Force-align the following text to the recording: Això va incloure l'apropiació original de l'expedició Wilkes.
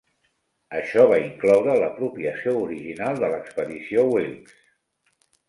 Això 0.77 1.03
va 1.11 1.19
incloure 1.23 1.75
l'apropiació 1.83 2.55
original 2.63 3.21
de 3.25 3.31
l'expedició 3.35 4.09
Wilkes. 4.17 4.67